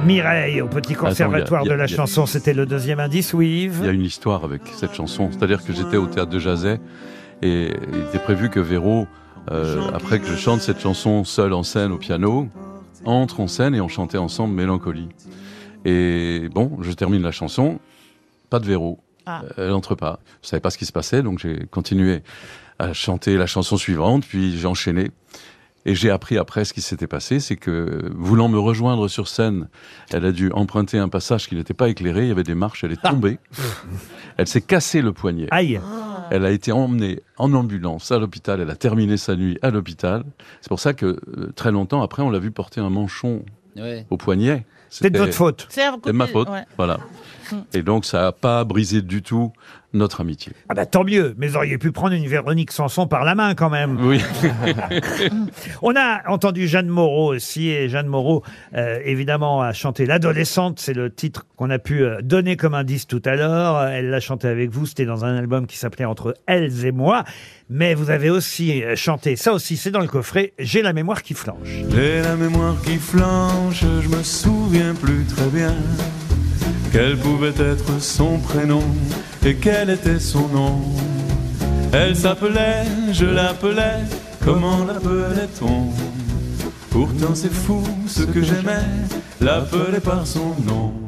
Mireille 0.05 0.61
au 0.61 0.67
Petit 0.67 0.93
Conservatoire 0.93 1.61
Attends, 1.61 1.65
il 1.65 1.69
y 1.69 1.71
a- 1.71 1.73
de 1.73 1.79
la 1.79 1.85
il 1.85 1.91
y 1.91 1.93
a- 1.93 1.97
chanson, 1.97 2.25
c'était 2.27 2.53
le 2.53 2.65
deuxième 2.67 2.99
indice, 2.99 3.33
oui 3.33 3.63
Yves 3.63 3.79
Il 3.81 3.85
y 3.87 3.89
a 3.89 3.93
une 3.93 4.01
histoire 4.03 4.43
avec 4.43 4.61
cette 4.75 4.93
chanson. 4.93 5.29
C'est-à-dire 5.31 5.63
que 5.63 5.73
j'étais 5.73 5.97
au 5.97 6.05
théâtre 6.05 6.29
de 6.29 6.39
Jazet 6.39 6.79
et 7.41 7.73
il 7.93 7.99
était 8.09 8.19
prévu 8.19 8.49
que 8.49 8.59
Véro, 8.59 9.07
euh, 9.51 9.81
après 9.93 10.19
que 10.19 10.27
je 10.27 10.35
chante 10.35 10.61
cette 10.61 10.79
chanson 10.79 11.23
seul 11.23 11.51
en 11.53 11.63
scène 11.63 11.91
au 11.91 11.97
piano, 11.97 12.47
entre 13.05 13.39
en 13.39 13.47
scène 13.47 13.73
et 13.73 13.81
on 13.81 13.87
chantait 13.87 14.17
ensemble 14.19 14.53
Mélancolie. 14.53 15.09
Et 15.87 16.49
bon, 16.53 16.79
je 16.81 16.91
termine 16.91 17.23
la 17.23 17.31
chanson, 17.31 17.79
pas 18.49 18.59
de 18.59 18.65
Véro. 18.65 18.99
Ah. 19.25 19.41
Elle 19.57 19.71
entre 19.71 19.95
pas. 19.95 20.19
Je 20.43 20.49
savais 20.49 20.59
pas 20.59 20.69
ce 20.69 20.77
qui 20.77 20.85
se 20.85 20.91
passait, 20.91 21.23
donc 21.23 21.39
j'ai 21.39 21.65
continué 21.71 22.23
à 22.77 22.91
chanter 22.91 23.37
la 23.37 23.47
chanson 23.47 23.77
suivante, 23.77 24.25
puis 24.27 24.57
j'ai 24.57 24.67
enchaîné. 24.67 25.11
Et 25.85 25.95
j'ai 25.95 26.09
appris 26.09 26.37
après 26.37 26.65
ce 26.65 26.73
qui 26.73 26.81
s'était 26.81 27.07
passé, 27.07 27.39
c'est 27.39 27.55
que 27.55 28.11
voulant 28.13 28.49
me 28.49 28.59
rejoindre 28.59 29.07
sur 29.07 29.29
scène, 29.29 29.69
elle 30.11 30.25
a 30.25 30.33
dû 30.33 30.51
emprunter 30.51 30.97
un 30.97 31.07
passage 31.07 31.47
qui 31.47 31.55
n'était 31.55 31.73
pas 31.73 31.87
éclairé, 31.87 32.23
il 32.23 32.27
y 32.27 32.31
avait 32.31 32.43
des 32.43 32.55
marches, 32.55 32.83
elle 32.83 32.91
est 32.91 33.01
tombée. 33.01 33.39
elle 34.37 34.47
s'est 34.47 34.59
cassé 34.59 35.01
le 35.01 35.13
poignet. 35.13 35.47
Aïe 35.51 35.79
Elle 36.31 36.43
a 36.43 36.51
été 36.51 36.73
emmenée 36.73 37.21
en 37.37 37.53
ambulance 37.53 38.11
à 38.11 38.19
l'hôpital, 38.19 38.59
elle 38.59 38.69
a 38.69 38.75
terminé 38.75 39.15
sa 39.15 39.37
nuit 39.37 39.57
à 39.61 39.69
l'hôpital. 39.69 40.25
C'est 40.59 40.67
pour 40.67 40.81
ça 40.81 40.93
que 40.93 41.05
euh, 41.05 41.53
très 41.55 41.71
longtemps 41.71 42.01
après, 42.01 42.21
on 42.21 42.29
l'a 42.29 42.39
vu 42.39 42.51
porter 42.51 42.81
un 42.81 42.89
manchon 42.89 43.45
au 44.09 44.17
poignet 44.17 44.65
C'est 44.89 45.09
de 45.09 45.17
votre 45.19 45.33
faute. 45.33 45.67
C'est 45.69 45.83
à 45.83 45.95
de 45.97 46.11
ma 46.11 46.27
faute, 46.27 46.49
ouais. 46.49 46.65
voilà. 46.77 46.99
Et 47.73 47.81
donc, 47.81 48.05
ça 48.05 48.21
n'a 48.21 48.31
pas 48.31 48.63
brisé 48.63 49.01
du 49.01 49.21
tout 49.21 49.51
notre 49.93 50.21
amitié. 50.21 50.51
Ah 50.69 50.73
bah 50.73 50.85
tant 50.85 51.03
mieux, 51.03 51.33
mais 51.37 51.47
vous 51.47 51.55
auriez 51.55 51.77
pu 51.77 51.91
prendre 51.91 52.13
une 52.13 52.27
Véronique 52.27 52.71
Sanson 52.71 53.07
par 53.07 53.23
la 53.23 53.35
main 53.35 53.55
quand 53.55 53.69
même. 53.69 53.97
Oui. 54.01 54.21
On 55.81 55.95
a 55.95 56.29
entendu 56.29 56.67
Jeanne 56.67 56.87
Moreau 56.87 57.33
aussi, 57.33 57.69
et 57.69 57.87
Jeanne 57.89 58.07
Moreau, 58.07 58.43
euh, 58.75 58.99
évidemment, 59.03 59.61
a 59.61 59.73
chanté 59.73 60.05
L'adolescente, 60.05 60.79
c'est 60.79 60.93
le 60.93 61.13
titre 61.13 61.45
qu'on 61.55 61.69
a 61.69 61.79
pu 61.79 62.03
euh, 62.03 62.21
donner 62.21 62.57
comme 62.57 62.73
indice 62.73 63.07
tout 63.07 63.21
à 63.25 63.35
l'heure. 63.35 63.83
Elle 63.87 64.09
l'a 64.09 64.19
chanté 64.19 64.47
avec 64.47 64.71
vous, 64.71 64.85
c'était 64.85 65.05
dans 65.05 65.25
un 65.25 65.35
album 65.35 65.67
qui 65.67 65.77
s'appelait 65.77 66.05
Entre 66.05 66.35
elles 66.47 66.85
et 66.85 66.91
moi. 66.91 67.23
Mais 67.69 67.93
vous 67.93 68.09
avez 68.09 68.29
aussi 68.29 68.83
euh, 68.83 68.95
chanté, 68.95 69.35
ça 69.35 69.53
aussi 69.53 69.77
c'est 69.77 69.91
dans 69.91 69.99
le 69.99 70.07
coffret, 70.07 70.53
J'ai 70.59 70.81
la 70.81 70.93
mémoire 70.93 71.23
qui 71.23 71.33
flanche. 71.33 71.67
J'ai 71.91 72.21
la 72.21 72.35
mémoire 72.35 72.75
qui 72.81 72.97
flanche, 72.97 73.83
je 74.01 74.07
me 74.07 74.23
souviens 74.23 74.93
plus 74.95 75.25
très 75.25 75.47
bien 75.47 75.73
quel 76.91 77.17
pouvait 77.17 77.53
être 77.59 78.01
son 78.01 78.39
prénom 78.39 78.83
et 79.45 79.55
quel 79.55 79.89
était 79.89 80.19
son 80.19 80.47
nom. 80.49 80.81
Elle 81.93 82.15
s'appelait, 82.15 82.85
je 83.11 83.25
l'appelais, 83.25 84.03
comment 84.43 84.85
l'appelait-on 84.85 85.91
Pourtant 86.89 87.33
c'est 87.33 87.53
fou 87.53 87.83
ce 88.07 88.23
que 88.23 88.41
j'aimais, 88.41 88.85
l'appeler 89.39 89.99
par 89.99 90.25
son 90.25 90.55
nom. 90.65 91.06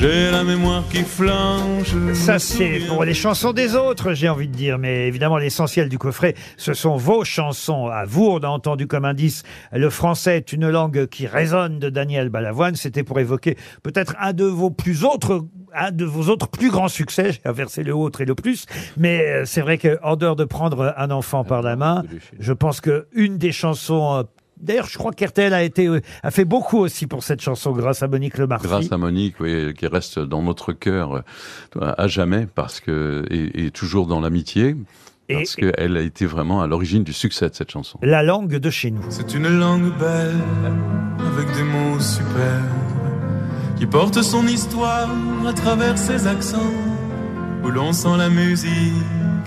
J'ai 0.00 0.30
la 0.30 0.44
mémoire 0.44 0.84
qui 0.88 1.02
flanche. 1.02 1.92
Ça, 2.14 2.38
c'est 2.38 2.80
pour 2.86 3.02
les 3.02 3.14
chansons 3.14 3.52
des 3.52 3.74
autres, 3.74 4.14
j'ai 4.14 4.28
envie 4.28 4.46
de 4.46 4.54
dire. 4.54 4.78
Mais 4.78 5.08
évidemment, 5.08 5.38
l'essentiel 5.38 5.88
du 5.88 5.98
coffret, 5.98 6.34
ce 6.56 6.72
sont 6.72 6.96
vos 6.96 7.24
chansons 7.24 7.88
à 7.88 8.04
vous. 8.04 8.26
On 8.26 8.38
a 8.38 8.46
entendu 8.46 8.86
comme 8.86 9.04
indice 9.04 9.42
Le 9.72 9.90
français 9.90 10.36
est 10.36 10.52
une 10.52 10.68
langue 10.68 11.06
qui 11.06 11.26
résonne 11.26 11.80
de 11.80 11.90
Daniel 11.90 12.28
Balavoine. 12.28 12.76
C'était 12.76 13.02
pour 13.02 13.18
évoquer 13.18 13.56
peut-être 13.82 14.14
un 14.20 14.32
de 14.32 14.44
vos 14.44 14.70
plus 14.70 15.04
autres 15.04 15.44
un 15.74 15.90
de 15.90 16.04
vos 16.04 16.30
autres 16.30 16.48
plus 16.48 16.70
grands 16.70 16.88
succès, 16.88 17.32
j'ai 17.32 17.40
inversé 17.44 17.82
le 17.82 17.94
autre 17.94 18.20
et 18.20 18.24
le 18.24 18.34
plus, 18.34 18.66
mais 18.96 19.20
euh, 19.20 19.44
c'est 19.44 19.60
vrai 19.60 19.78
qu'en 19.78 20.16
dehors 20.16 20.34
de 20.34 20.44
prendre 20.44 20.94
un 20.96 21.10
enfant 21.10 21.44
par 21.44 21.62
la 21.62 21.76
main, 21.76 22.04
je 22.38 22.52
pense 22.52 22.80
que 22.80 23.06
une 23.12 23.38
des 23.38 23.52
chansons, 23.52 24.16
euh, 24.16 24.22
d'ailleurs 24.60 24.86
je 24.86 24.98
crois 24.98 25.12
qu'RTL 25.12 25.52
a 25.52 25.62
été, 25.62 25.86
euh, 25.86 26.00
a 26.22 26.30
fait 26.30 26.44
beaucoup 26.44 26.78
aussi 26.78 27.06
pour 27.06 27.22
cette 27.22 27.40
chanson 27.40 27.72
grâce 27.72 28.02
à 28.02 28.08
Monique 28.08 28.38
Lemarcy. 28.38 28.66
Grâce 28.66 28.92
à 28.92 28.98
Monique, 28.98 29.36
oui, 29.40 29.74
qui 29.74 29.86
reste 29.86 30.18
dans 30.18 30.42
notre 30.42 30.72
cœur 30.72 31.22
euh, 31.80 31.94
à 31.96 32.06
jamais, 32.08 32.46
parce 32.54 32.80
que 32.80 33.24
et, 33.30 33.66
et 33.66 33.70
toujours 33.70 34.06
dans 34.06 34.20
l'amitié, 34.20 34.76
parce 35.28 35.56
qu'elle 35.56 35.96
a 35.96 36.00
été 36.00 36.26
vraiment 36.26 36.62
à 36.62 36.66
l'origine 36.66 37.04
du 37.04 37.12
succès 37.12 37.48
de 37.48 37.54
cette 37.54 37.70
chanson. 37.70 37.98
La 38.02 38.22
langue 38.22 38.56
de 38.56 38.70
chez 38.70 38.90
nous. 38.90 39.02
C'est 39.10 39.34
une 39.34 39.48
langue 39.48 39.92
belle, 39.98 40.36
avec 41.20 41.54
des 41.54 41.64
mots 41.64 42.00
superbes, 42.00 42.64
qui 43.76 43.86
porte 43.86 44.22
son 44.22 44.46
histoire 44.46 45.08
à 45.46 45.52
travers 45.52 45.98
ses 45.98 46.26
accents, 46.26 46.72
où 47.62 47.68
l'on 47.70 47.92
sent 47.92 48.16
la 48.16 48.30
musique 48.30 48.72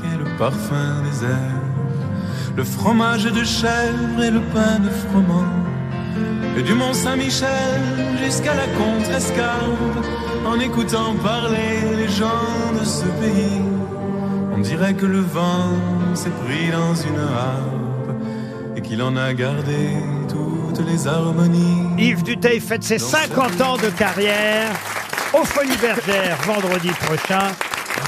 et 0.04 0.18
le 0.18 0.38
parfum 0.38 1.02
des 1.04 1.26
airs, 1.26 1.61
le 2.56 2.64
fromage 2.64 3.24
de 3.24 3.44
chèvre 3.44 4.24
et 4.24 4.32
le 4.32 4.42
pain 4.54 4.80
de 4.80 4.90
froment, 4.90 5.46
et 6.58 6.62
du 6.64 6.74
Mont 6.74 6.94
Saint-Michel 6.94 7.82
jusqu'à 8.24 8.54
la 8.54 8.68
Contrescarpe, 8.68 10.06
en 10.46 10.60
écoutant 10.60 11.16
parler 11.24 11.96
les 11.98 12.10
gens 12.10 12.74
de 12.80 12.86
ce 12.86 13.06
pays. 13.22 13.62
On 14.54 14.60
dirait 14.60 14.94
que 14.94 15.06
le 15.06 15.22
vent 15.22 15.72
s'est 16.14 16.30
pris 16.46 16.70
dans 16.72 16.96
une 16.96 17.20
harpe 17.20 18.22
et 18.76 18.82
qu'il 18.82 19.02
en 19.02 19.16
a 19.16 19.34
gardé 19.34 19.90
toutes 20.28 20.86
les 20.86 21.08
harmonies. 21.08 21.88
Yves 21.98 22.24
Duteil 22.24 22.60
fête 22.60 22.84
ses 22.84 23.00
50 23.00 23.62
ans 23.62 23.78
de 23.78 23.90
carrière 23.90 24.72
aux 25.34 25.46
Folies 25.46 25.78
Bergères 25.82 26.38
vendredi 26.46 26.90
prochain. 26.90 27.52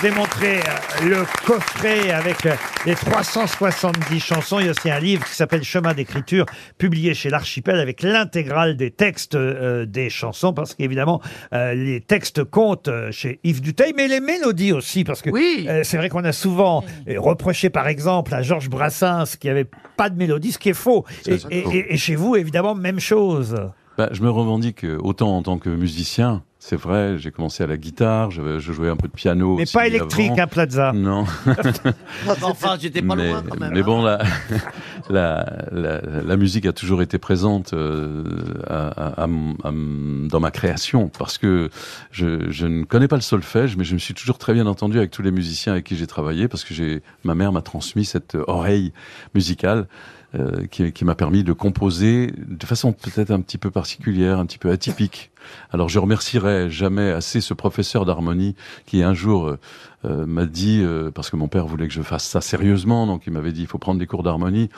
Je 0.03 0.10
vous 0.10 0.15
ai 0.15 0.17
montré 0.17 0.57
euh, 0.60 1.05
le 1.07 1.45
coffret 1.48 2.12
avec 2.12 2.45
euh, 2.45 2.55
les 2.86 2.93
370 2.93 4.19
chansons. 4.19 4.60
Il 4.60 4.65
y 4.65 4.67
a 4.67 4.72
aussi 4.72 4.91
un 4.91 5.00
livre 5.00 5.24
qui 5.24 5.33
s'appelle 5.33 5.63
Chemin 5.63 5.93
d'écriture, 5.93 6.45
publié 6.77 7.13
chez 7.13 7.29
l'Archipel 7.29 7.79
avec 7.79 8.03
l'intégrale 8.03 8.75
des 8.75 8.91
textes 8.91 9.36
euh, 9.36 9.86
des 9.86 10.10
chansons, 10.10 10.51
parce 10.51 10.75
qu'évidemment, 10.75 11.22
euh, 11.53 11.74
les 11.74 12.01
textes 12.01 12.43
comptent 12.43 12.89
euh, 12.89 13.12
chez 13.12 13.39
Yves 13.45 13.62
Duteil, 13.62 13.93
mais 13.95 14.10
les 14.10 14.19
mélodies 14.19 14.74
aussi, 14.74 15.05
parce 15.05 15.22
que 15.22 15.29
euh, 15.29 15.83
c'est 15.86 15.95
vrai 15.95 16.10
qu'on 16.10 16.25
a 16.25 16.33
souvent 16.33 16.83
euh, 17.07 17.17
reproché, 17.17 17.69
par 17.69 17.88
exemple, 17.88 18.33
à 18.33 18.41
Georges 18.41 18.69
Brassens 18.69 19.38
qu'il 19.39 19.51
n'y 19.53 19.57
avait 19.57 19.69
pas 19.95 20.10
de 20.10 20.17
mélodie, 20.17 20.51
ce 20.51 20.60
qui 20.60 20.67
est 20.67 20.74
faux. 20.74 21.05
Et, 21.27 21.38
C'est 21.38 21.53
et- 21.53 21.62
faux. 21.62 21.72
et- 21.72 21.93
et 21.93 21.98
chez 21.98 22.15
vous, 22.17 22.36
évidemment, 22.36 22.75
même 22.75 23.00
chose. 23.00 23.55
Bah, 23.98 24.10
je 24.12 24.22
me 24.22 24.29
revendique 24.29 24.83
euh, 24.83 24.98
autant 25.01 25.38
en 25.38 25.43
tant 25.43 25.57
que 25.60 25.69
musicien. 25.69 26.43
C'est 26.65 26.77
vrai, 26.77 27.17
j'ai 27.17 27.29
commencé 27.32 27.62
à 27.62 27.67
la 27.67 27.75
guitare, 27.75 28.32
je, 28.32 28.58
je 28.58 28.72
jouais 28.72 28.88
un 28.88 28.96
peu 28.96 29.10
de 29.10 29.13
piano. 29.13 29.58
Mais 29.58 29.63
aussi 29.63 29.74
pas 29.74 29.86
électrique, 29.86 30.32
avant. 30.32 30.43
hein, 30.43 30.48
Plaza. 30.48 30.93
Non. 30.93 31.25
enfin, 32.41 32.77
j'étais 32.79 33.01
pas 33.01 33.17
mais, 33.17 33.27
loin 33.32 33.43
quand 33.46 33.60
même. 33.60 33.74
mais 33.74 33.82
hein. 33.82 33.84
bon, 33.84 34.01
la, 34.01 34.20
la, 35.10 35.46
la, 35.74 36.00
la 36.01 36.38
musique 36.38 36.65
a 36.65 36.72
toujours 36.72 37.01
été 37.01 37.17
présente 37.17 37.74
euh, 37.74 38.24
à- 38.65 38.88
à- 38.88 39.24
à 39.24 39.25
à 39.25 39.72
dans 39.74 40.39
ma 40.39 40.51
création 40.51 41.10
parce 41.10 41.38
que 41.38 41.70
je, 42.12 42.50
je 42.50 42.65
ne 42.65 42.86
connais 42.86 43.10
pas 43.10 43.17
le 43.17 43.22
solfège, 43.22 43.75
mais 43.75 43.84
je 43.84 43.93
me 43.93 44.00
suis 44.00 44.13
toujours 44.13 44.38
très 44.38 44.53
bien 44.53 44.65
entendu 44.65 44.98
avec 44.98 45.12
tous 45.12 45.22
les 45.22 45.32
musiciens 45.32 45.74
avec 45.74 45.84
qui 45.84 45.98
j'ai 45.98 46.08
travaillé 46.08 46.48
parce 46.48 46.63
que 46.63 47.01
ma 47.25 47.36
mère 47.36 47.51
m'a 47.51 47.62
transmis 47.62 48.05
cette 48.05 48.38
oreille 48.48 48.93
musicale. 49.36 49.88
Euh, 50.36 50.66
qui, 50.68 50.92
qui 50.92 51.06
m'a 51.06 51.16
permis 51.16 51.44
de 51.44 51.54
composer 51.54 52.34
de 52.38 52.66
façon 52.66 52.94
peut-être 52.94 53.32
un 53.32 53.42
petit 53.42 53.58
peu 53.58 53.72
particulière, 53.72 54.40
un 54.40 54.46
petit 54.46 54.58
peu 54.58 54.72
atypique. 54.72 55.32
Alors 55.72 55.90
je 55.90 56.00
remercierai 56.00 56.70
jamais 56.70 57.12
assez 57.12 57.42
ce 57.42 57.54
professeur 57.54 58.06
d'harmonie 58.06 58.56
qui 58.86 59.04
un 59.04 59.13
jour 59.13 59.58
euh, 60.05 60.25
m'a 60.25 60.45
dit, 60.45 60.81
euh, 60.83 61.12
parce 61.12 61.29
que 61.29 61.36
mon 61.36 61.48
père 61.48 61.65
voulait 61.65 61.88
que 61.88 61.93
je 61.93 62.01
fasse 62.01 62.25
ça 62.25 62.41
sérieusement, 62.41 63.07
donc 63.07 63.24
il 63.25 63.33
m'avait 63.33 63.51
dit 63.51 63.62
il 63.62 63.67
faut 63.67 63.77
prendre 63.77 64.00
des 64.00 64.07
cours 64.07 64.24
d'harmonie. 64.24 64.69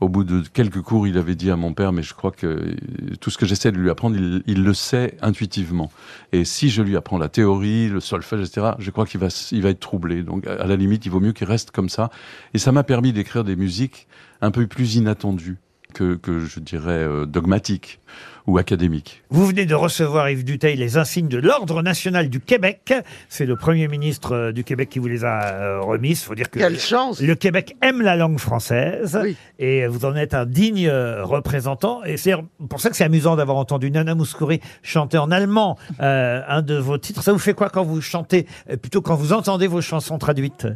Au 0.00 0.08
bout 0.08 0.24
de 0.24 0.42
quelques 0.48 0.80
cours, 0.80 1.06
il 1.06 1.18
avait 1.18 1.34
dit 1.34 1.50
à 1.50 1.56
mon 1.56 1.74
père, 1.74 1.92
mais 1.92 2.02
je 2.02 2.14
crois 2.14 2.30
que 2.30 2.46
euh, 2.46 2.76
tout 3.20 3.30
ce 3.30 3.38
que 3.38 3.46
j'essaie 3.46 3.72
de 3.72 3.76
lui 3.76 3.90
apprendre, 3.90 4.16
il, 4.16 4.42
il 4.46 4.64
le 4.64 4.74
sait 4.74 5.16
intuitivement. 5.20 5.90
Et 6.32 6.44
si 6.44 6.70
je 6.70 6.82
lui 6.82 6.96
apprends 6.96 7.18
la 7.18 7.28
théorie, 7.28 7.88
le 7.88 8.00
solfège, 8.00 8.40
etc., 8.40 8.72
je 8.78 8.90
crois 8.90 9.06
qu'il 9.06 9.20
va, 9.20 9.28
il 9.52 9.62
va 9.62 9.70
être 9.70 9.80
troublé. 9.80 10.22
Donc 10.22 10.46
à 10.46 10.66
la 10.66 10.76
limite, 10.76 11.04
il 11.04 11.10
vaut 11.10 11.20
mieux 11.20 11.32
qu'il 11.32 11.46
reste 11.46 11.70
comme 11.70 11.88
ça. 11.88 12.10
Et 12.54 12.58
ça 12.58 12.72
m'a 12.72 12.82
permis 12.82 13.12
d'écrire 13.12 13.44
des 13.44 13.56
musiques 13.56 14.06
un 14.40 14.50
peu 14.50 14.66
plus 14.66 14.96
inattendues 14.96 15.58
que, 15.92 16.14
que 16.14 16.40
je 16.40 16.60
dirais 16.60 16.92
euh, 17.04 17.26
dogmatiques 17.26 18.00
ou 18.46 18.56
académiques. 18.58 19.22
Vous 19.30 19.46
venez 19.46 19.66
de 19.66 19.74
recevoir, 19.74 20.28
Yves 20.30 20.44
Duteil, 20.44 20.76
les 20.76 20.96
insignes 20.96 21.28
de 21.28 21.36
l'Ordre 21.38 21.82
national 21.82 22.28
du 22.30 22.40
Québec. 22.40 22.92
C'est 23.28 23.44
le 23.46 23.54
Premier 23.54 23.86
ministre 23.86 24.34
euh, 24.34 24.52
du 24.52 24.64
Québec 24.64 24.88
qui 24.88 24.98
vous 24.98 25.08
les 25.08 25.24
a 25.24 25.52
euh, 25.52 25.80
remises. 25.82 26.22
Il 26.22 26.24
faut 26.24 26.34
dire 26.34 26.50
que 26.50 26.58
Quelle 26.58 26.72
le- 26.72 26.78
chance 26.78 27.20
le 27.20 27.34
Québec 27.34 27.76
aime 27.82 28.00
la 28.02 28.16
langue 28.16 28.38
française 28.38 29.20
et 29.58 29.86
vous 29.86 30.04
en 30.04 30.16
êtes 30.16 30.34
un 30.34 30.46
digne 30.46 30.88
représentant. 30.90 32.02
Et 32.04 32.16
c'est 32.16 32.34
pour 32.68 32.80
ça 32.80 32.90
que 32.90 32.96
c'est 32.96 33.04
amusant 33.04 33.36
d'avoir 33.36 33.56
entendu 33.58 33.90
Nana 33.90 34.14
Mouskouri 34.14 34.60
chanter 34.82 35.18
en 35.18 35.30
allemand 35.30 35.78
euh, 36.00 36.40
un 36.48 36.62
de 36.62 36.74
vos 36.76 36.98
titres. 36.98 37.22
Ça 37.22 37.32
vous 37.32 37.38
fait 37.38 37.54
quoi 37.54 37.68
quand 37.70 37.84
vous 37.84 38.00
chantez, 38.00 38.46
plutôt 38.82 39.02
quand 39.02 39.14
vous 39.14 39.32
entendez 39.32 39.66
vos 39.66 39.80
chansons 39.80 40.18
traduites? 40.18 40.66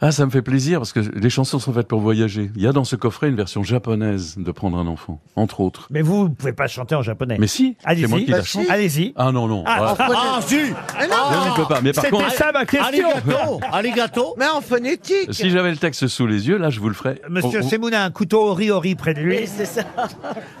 Ah, 0.00 0.12
ça 0.12 0.26
me 0.26 0.30
fait 0.30 0.42
plaisir 0.42 0.80
parce 0.80 0.92
que 0.92 1.00
les 1.00 1.30
chansons 1.30 1.58
sont 1.58 1.72
faites 1.72 1.88
pour 1.88 2.00
voyager. 2.00 2.50
Il 2.56 2.62
y 2.62 2.66
a 2.66 2.72
dans 2.72 2.84
ce 2.84 2.94
coffret 2.96 3.28
une 3.28 3.36
version 3.36 3.62
japonaise 3.62 4.34
de 4.36 4.50
Prendre 4.52 4.76
un 4.78 4.86
enfant, 4.86 5.20
entre 5.36 5.60
autres. 5.60 5.86
Mais 5.90 6.02
vous, 6.02 6.24
vous 6.24 6.28
pouvez 6.30 6.52
pas 6.52 6.66
chanter 6.66 6.94
en 6.94 7.02
japonais. 7.02 7.36
Mais 7.40 7.46
si, 7.46 7.76
Allez-y. 7.84 8.02
c'est 8.04 8.08
moi 8.10 8.18
qui 8.20 8.30
Bah 8.30 8.36
la 8.38 8.42
si. 8.42 8.48
chante. 8.50 8.66
Allez-y. 8.70 9.12
Ah 9.16 9.32
non, 9.32 9.46
non. 9.48 9.64
Ah, 9.66 9.94
Ah, 9.98 10.08
ah, 10.14 10.40
si 10.44 10.56
Mais 10.56 11.06
non 11.08 11.14
Je 11.44 11.50
ne 11.50 11.56
peux 11.56 11.64
pas. 11.74 11.80
Mais 11.80 11.92
par 11.92 12.04
C'était 12.04 12.16
contre, 12.16 12.30
ça 12.32 12.52
ma 12.52 12.64
question. 12.66 13.08
Arigato, 13.08 13.60
arigato. 13.72 14.34
Mais 14.38 14.48
en 14.48 14.60
phonétique 14.60 15.32
si 15.32 15.50
j'avais 15.50 15.70
le 15.70 15.76
texte 15.76 16.06
sous 16.08 16.26
les 16.26 16.48
yeux, 16.48 16.58
là, 16.58 16.70
je 16.70 16.80
vous 16.80 16.88
le 16.88 16.94
ferais. 16.94 17.20
Monsieur 17.30 17.60
Oh, 17.62 17.64
oh. 17.64 17.68
Semoun 17.68 17.94
a 17.94 18.04
un 18.04 18.10
couteau 18.10 18.42
ori-ori 18.50 18.94
près 18.96 19.14
de 19.14 19.20
lui. 19.20 19.38
Oui, 19.38 19.44
c'est 19.46 19.64
ça. 19.66 19.84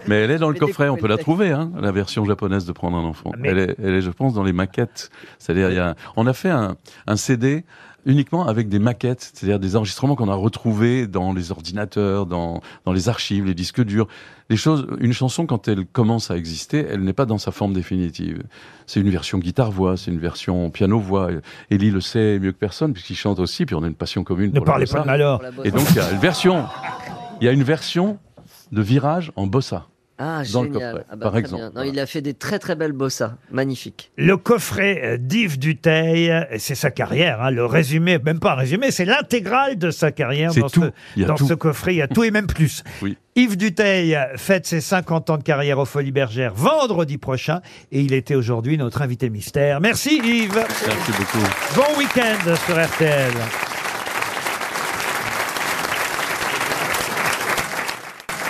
Mais 0.06 0.16
elle 0.22 0.30
est 0.30 0.38
dans 0.38 0.48
le 0.48 0.54
Mais 0.54 0.60
coffret, 0.60 0.88
on 0.88 0.96
peut 0.96 1.06
la 1.08 1.16
texte. 1.16 1.24
trouver, 1.28 1.50
hein, 1.50 1.70
la 1.80 1.92
version 1.92 2.24
japonaise 2.24 2.64
de 2.66 2.72
Prendre 2.72 2.96
un 2.96 3.04
enfant. 3.04 3.30
Mais- 3.38 3.48
Elle, 3.50 3.58
est, 3.58 3.76
elle 3.82 3.94
est, 3.94 4.02
je 4.02 4.10
pense, 4.10 4.32
dans 4.34 4.42
les 4.44 4.52
maquettes. 4.52 5.10
C'est-à-dire, 5.38 5.70
il 5.70 5.76
y 5.76 5.80
a, 5.80 5.94
on 6.16 6.26
a 6.26 6.32
fait 6.32 6.50
un, 6.50 6.76
un 7.06 7.16
CD 7.16 7.64
uniquement 8.06 8.46
avec 8.46 8.68
des 8.68 8.78
maquettes, 8.78 9.32
c'est-à-dire 9.34 9.58
des 9.58 9.76
enregistrements 9.76 10.16
qu'on 10.16 10.28
a 10.28 10.34
retrouvés 10.34 11.06
dans 11.06 11.32
les 11.32 11.50
ordinateurs, 11.50 12.26
dans, 12.26 12.60
dans 12.84 12.92
les 12.92 13.08
archives, 13.08 13.44
les 13.44 13.54
disques 13.54 13.82
durs. 13.82 14.06
Les 14.50 14.56
choses, 14.56 14.86
une 15.00 15.12
chanson, 15.12 15.46
quand 15.46 15.68
elle 15.68 15.86
commence 15.86 16.30
à 16.30 16.36
exister, 16.36 16.86
elle 16.90 17.00
n'est 17.00 17.14
pas 17.14 17.24
dans 17.24 17.38
sa 17.38 17.50
forme 17.50 17.72
définitive. 17.72 18.42
C'est 18.86 19.00
une 19.00 19.08
version 19.08 19.38
guitare-voix, 19.38 19.96
c'est 19.96 20.10
une 20.10 20.18
version 20.18 20.70
piano-voix. 20.70 21.30
Élie 21.70 21.90
le 21.90 22.00
sait 22.00 22.38
mieux 22.38 22.52
que 22.52 22.58
personne, 22.58 22.92
puisqu'il 22.92 23.16
chante 23.16 23.38
aussi, 23.38 23.64
puis 23.64 23.74
on 23.74 23.82
a 23.82 23.86
une 23.86 23.94
passion 23.94 24.22
commune 24.22 24.50
Ne 24.52 24.58
pour 24.58 24.66
la 24.66 24.72
parlez 24.72 24.86
pas 24.86 25.00
de 25.00 25.06
malheur. 25.06 25.40
Et 25.64 25.70
donc, 25.70 25.86
il 25.90 25.96
y 25.96 26.00
a 26.00 26.10
une 26.10 26.18
version, 26.18 26.66
il 27.40 27.46
y 27.46 27.48
a 27.48 27.52
une 27.52 27.62
version 27.62 28.18
de 28.70 28.82
virage 28.82 29.32
en 29.36 29.46
bossa. 29.46 29.86
Ah, 30.16 30.42
dans 30.52 30.62
le 30.62 30.72
génial. 30.72 30.92
coffret, 30.92 31.06
Ah 31.10 31.16
bah, 31.16 31.22
par 31.22 31.32
très 31.32 31.40
exemple. 31.40 31.62
bien. 31.62 31.72
Non, 31.74 31.82
il 31.90 31.98
a 31.98 32.06
fait 32.06 32.20
des 32.22 32.34
très 32.34 32.58
très 32.60 32.76
belles 32.76 32.92
bossas. 32.92 33.34
Magnifique. 33.50 34.12
Le 34.16 34.36
coffret 34.36 35.00
euh, 35.02 35.16
d'Yves 35.18 35.58
Duteil, 35.58 36.30
euh, 36.30 36.42
c'est 36.58 36.76
sa 36.76 36.90
carrière, 36.92 37.42
hein, 37.42 37.50
le 37.50 37.64
résumé, 37.66 38.18
même 38.18 38.38
pas 38.38 38.52
un 38.52 38.56
résumé, 38.56 38.90
c'est 38.92 39.04
l'intégrale 39.04 39.76
de 39.76 39.90
sa 39.90 40.12
carrière. 40.12 40.52
C'est 40.52 40.60
dans 40.60 40.68
tout. 40.68 40.84
Ce, 41.16 41.20
dans 41.22 41.34
tout. 41.34 41.46
ce 41.48 41.54
coffret, 41.54 41.94
il 41.94 41.98
y 41.98 42.02
a 42.02 42.08
tout 42.08 42.22
et 42.24 42.30
même 42.30 42.46
plus. 42.46 42.82
Oui. 43.02 43.16
Yves 43.36 43.56
Duteil 43.56 44.16
fête 44.36 44.64
ses 44.64 44.80
50 44.80 45.30
ans 45.30 45.38
de 45.38 45.42
carrière 45.42 45.80
aux 45.80 45.84
Folies 45.84 46.12
Bergères 46.12 46.54
vendredi 46.54 47.18
prochain 47.18 47.60
et 47.90 48.00
il 48.00 48.12
était 48.14 48.36
aujourd'hui 48.36 48.78
notre 48.78 49.02
invité 49.02 49.28
mystère. 49.28 49.80
Merci 49.80 50.20
Yves. 50.22 50.54
Merci 50.54 51.10
beaucoup. 51.18 51.44
Bon 51.74 51.98
week-end 51.98 52.54
sur 52.64 52.80
RTL. 52.80 53.32